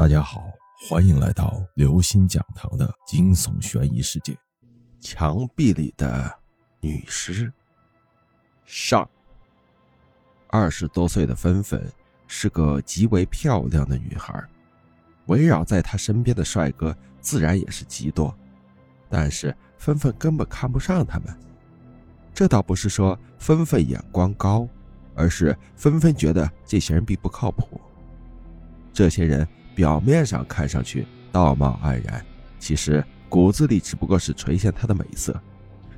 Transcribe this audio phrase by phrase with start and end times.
[0.00, 0.50] 大家好，
[0.88, 4.34] 欢迎来到刘星讲堂的惊悚悬疑世界。
[4.98, 6.38] 墙壁里的
[6.80, 7.52] 女尸
[8.64, 9.06] 上。
[10.48, 11.86] 二十多岁的芬芬
[12.26, 14.42] 是个极为漂亮的女孩，
[15.26, 18.34] 围绕在她身边的帅哥自然也是极多，
[19.10, 21.26] 但是芬芬根本看不上他们。
[22.32, 24.66] 这倒不是说芬芬眼光高，
[25.14, 27.78] 而是芬芬觉得这些人并不靠谱。
[28.94, 29.46] 这些人。
[29.80, 32.22] 表面上看上去道貌岸然，
[32.58, 35.34] 其实骨子里只不过是垂涎她的美色。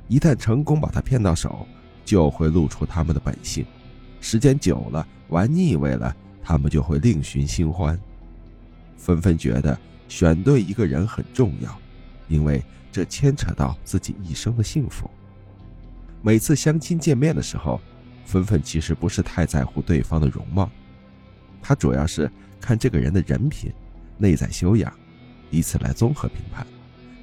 [0.07, 1.67] 一旦成功把她骗到手，
[2.05, 3.65] 就会露出他们的本性。
[4.21, 7.99] 时间久了，玩腻味了，他们就会另寻新欢。
[8.95, 9.77] 纷纷觉得
[10.07, 11.77] 选对一个人很重要，
[12.29, 15.11] 因为这牵扯到自己一生的幸福。
[16.21, 17.81] 每次相亲见面的时候，
[18.23, 20.71] 纷纷其实不是太在乎对方的容貌，
[21.61, 22.31] 她主要是。
[22.63, 23.69] 看这个人的人品、
[24.17, 24.91] 内在修养，
[25.51, 26.65] 以此来综合评判，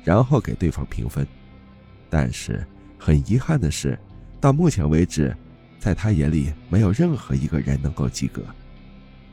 [0.04, 1.26] 然后给对方评分。
[2.10, 2.62] 但是
[2.98, 3.98] 很遗憾的是，
[4.38, 5.34] 到目前为止，
[5.78, 8.44] 在他眼里没有任何一个人能够及格。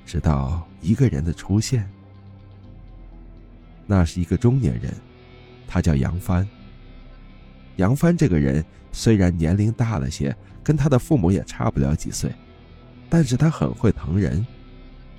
[0.05, 1.85] 直到一个人的出现，
[3.85, 4.93] 那是一个中年人，
[5.67, 6.47] 他叫杨帆。
[7.75, 12.31] 杨帆这个人虽然年龄大了些，跟他的父母也差不了几岁，
[13.09, 14.47] 但是他很会疼人。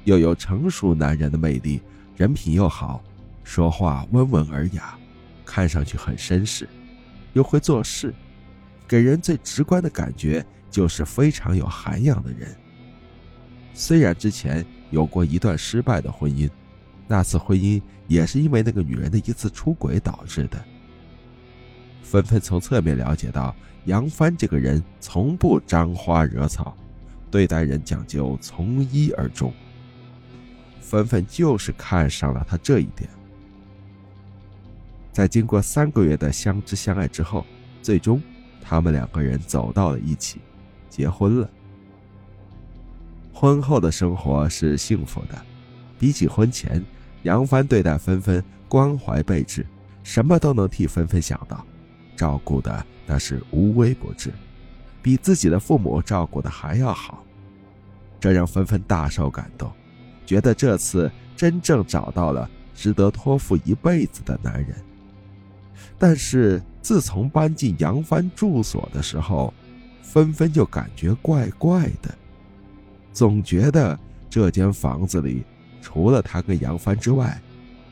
[0.05, 1.81] 又有成熟男人的魅力，
[2.17, 3.03] 人品又好，
[3.45, 4.99] 说话温文尔雅，
[5.45, 6.69] 看上去很绅士，
[7.33, 8.15] 又会做事，
[8.87, 12.55] 给人最直观的感觉就是非常有涵养的人。
[13.75, 16.51] 虽然之前有过一段失败的婚姻，
[17.07, 20.63] 那次婚姻也是因为那个女人的一次出轨导致的。
[22.03, 23.55] 纷纷从侧面了解到，
[23.85, 26.75] 杨帆这个人从不沾花惹草，
[27.31, 29.53] 对待人讲究从一而终。
[30.89, 33.11] 芬芬就是看上了他这一点，
[35.13, 37.45] 在经过三个月的相知相爱之后，
[37.83, 38.23] 最终
[38.63, 40.41] 他们两个人走到了一起，
[40.89, 41.51] 结婚了。
[43.35, 45.39] 婚后的生活是幸福的，
[45.99, 46.83] 比起婚前，
[47.25, 49.67] 杨帆对待芬芬关怀备至，
[50.03, 51.63] 什么都能替芬芬想到，
[52.17, 54.33] 照顾的那是无微不至，
[55.03, 57.23] 比自己的父母照顾的还要好，
[58.19, 59.71] 这让芬芬大受感动。
[60.29, 64.77] 觉得这次真正找到了值得托付一辈子的男人，
[65.99, 69.55] 但是自从搬进杨帆住所的时候，
[70.03, 72.15] 纷纷就感觉怪怪的，
[73.11, 75.47] 总觉得这间房子里
[75.81, 77.41] 除了他跟杨帆之外，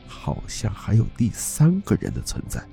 [0.07, 2.63] 好像还有第三个人的存在。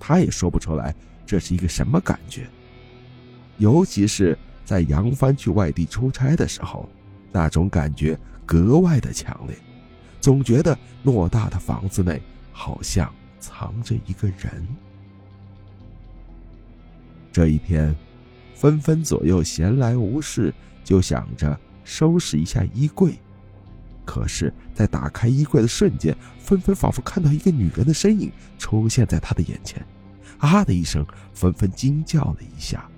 [0.00, 0.92] 他也说不出来
[1.24, 2.48] 这是一个什么感觉，
[3.58, 6.88] 尤其是在杨帆去外地出差的时候，
[7.32, 8.18] 那种感觉。
[8.46, 9.56] 格外的强烈，
[10.20, 12.20] 总觉得偌大的房子内
[12.50, 13.08] 好像
[13.38, 14.66] 藏着一个人。
[17.30, 17.94] 这一天，
[18.56, 20.52] 纷纷左右闲来无事，
[20.82, 23.16] 就想着收拾一下衣柜。
[24.04, 29.80] 可是，在打开衣柜的瞬间，纷纷仿佛看到一个女人的身影出现在他的眼前。
[30.38, 32.90] 啊的一声，纷纷惊叫了一下，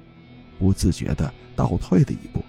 [0.58, 2.42] 不自觉的倒退了一步。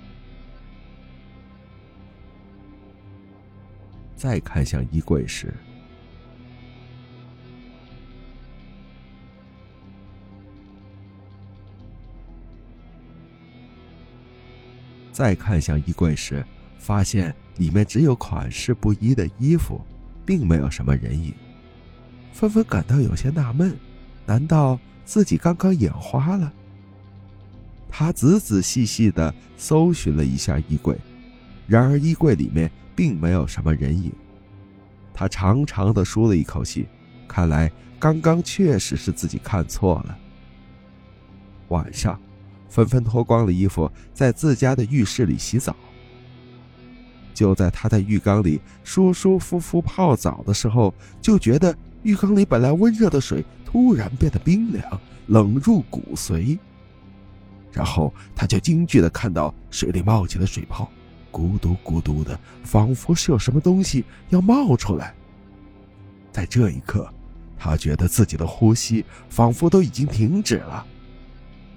[4.24, 5.54] 再看向衣柜时，
[15.12, 16.42] 再看向衣柜时，
[16.78, 19.82] 发现里面只有款式不一的衣服，
[20.26, 21.34] 并没有什么人影。
[22.32, 23.78] 纷纷感到有些纳闷：
[24.26, 26.54] 难道自己刚刚眼花了？
[27.90, 30.98] 他仔仔细细的搜寻了一下衣柜，
[31.68, 32.72] 然而衣柜里面。
[32.96, 34.12] 并没有什么人影，
[35.14, 36.88] 他长长的舒了一口气，
[37.28, 40.18] 看来刚刚确实是自己看错了。
[41.70, 42.20] 晚上，
[42.70, 45.76] 纷纷脱光了衣服，在自家的浴室里洗澡。
[47.34, 56.60] 就在他在浴缸里舒舒服服泡澡的时候，就觉得浴缸里本来温热的水突然变得冰凉，冷入骨髓。
[57.72, 60.92] 然后他就惊惧的看到水里冒起了水泡。
[61.34, 65.16] 咕嘟咕嘟的，仿佛是有什么东西要冒出来。
[66.32, 67.12] 在这一刻，
[67.58, 70.86] 他觉得自己的呼吸仿佛都已经停止了。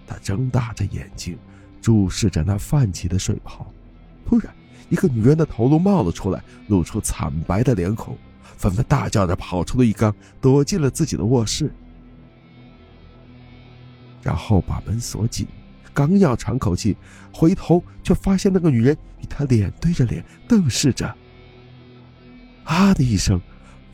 [0.07, 1.39] 他睁大着眼睛，
[1.81, 3.67] 注视着那泛起的水泡。
[4.27, 4.55] 突然，
[4.91, 8.17] 一个女人的头颅冒了出来，露出惨白的脸孔，
[8.59, 11.73] 纷纷大叫着跑出了浴缸，躲进了自己的卧室，
[14.23, 15.47] 然后把门锁紧。
[15.97, 16.95] 刚要喘口气，
[17.33, 21.17] 回头却发现那个女人与他脸对着脸，瞪视着。
[22.65, 23.41] 啊的一声，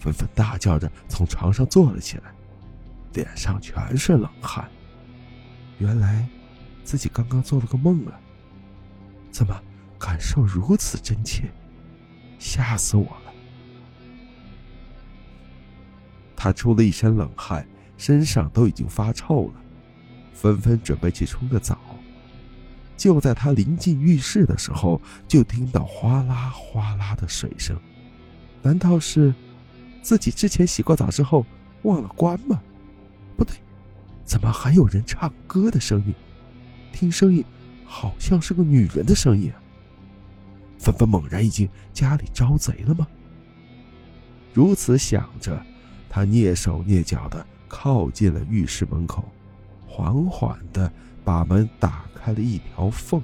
[0.01, 2.25] 纷纷大叫着从床上坐了起来，
[3.13, 4.69] 脸上全是冷汗。
[5.79, 6.27] 原来，
[6.83, 8.19] 自己刚刚做了个梦啊！
[9.31, 9.55] 怎么
[9.97, 11.45] 感受如此真切？
[12.41, 13.33] 吓死我了！
[16.35, 17.65] 他出了一身冷汗，
[17.97, 19.55] 身上都已经发臭了，
[20.33, 21.79] 纷纷准备去冲个澡。
[23.03, 27.77] 就在他临近浴室的时候，就听到哗啦哗啦的水声。
[28.63, 29.35] 难道是
[30.03, 31.45] 自己之前洗过澡之后
[31.83, 32.63] 忘了关吗？
[33.37, 33.57] 不对，
[34.25, 36.15] 怎么还有人唱歌的声音？
[36.93, 37.45] 听声音，
[37.85, 39.53] 好像是个女人的声音。
[40.79, 43.05] 纷纷猛然一惊，家里招贼了吗？
[44.55, 45.61] 如此想着，
[46.09, 49.29] 他蹑手蹑脚的靠近了浴室门口，
[49.95, 50.91] 缓缓的
[51.23, 53.23] 把门打开了一条缝，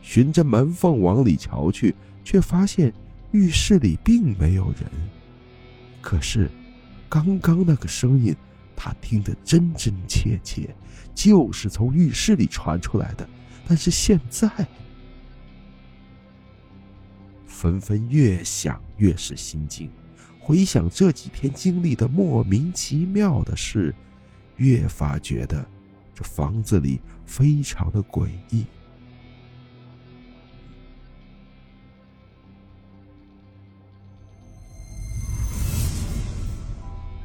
[0.00, 1.92] 循着门缝往里瞧去，
[2.22, 2.94] 却发现。
[3.30, 4.90] 浴室里并没有人，
[6.00, 6.50] 可是，
[7.10, 8.34] 刚刚那个声音，
[8.74, 10.74] 他听得真真切切，
[11.14, 13.28] 就是从浴室里传出来的。
[13.66, 14.50] 但是现在，
[17.46, 19.90] 纷纷越想越是心惊，
[20.40, 23.94] 回想这几天经历的莫名其妙的事，
[24.58, 25.66] 越发觉得
[26.14, 28.66] 这房子里非常的诡异。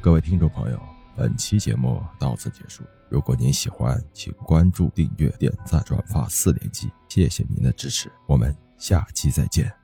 [0.00, 0.80] 各位听众朋友，
[1.16, 2.82] 本期节目到此结束。
[3.08, 8.10] 如果您喜欢，请关注、订阅、点赞、转发四连击，谢谢您的支持。
[8.26, 9.83] 我们下期再见。